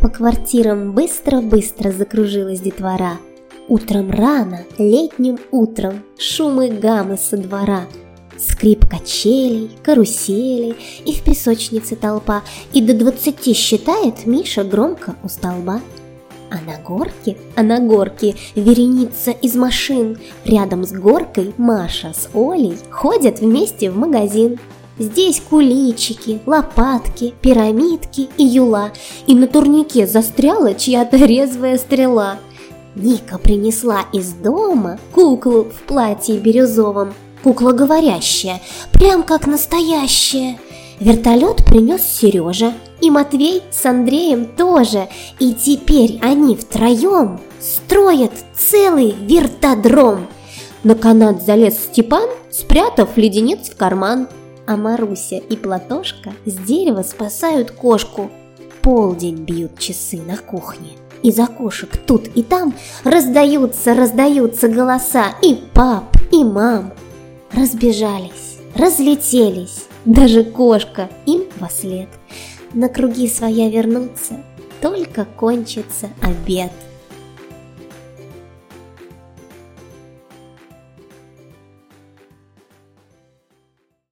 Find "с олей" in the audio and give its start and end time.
22.14-22.78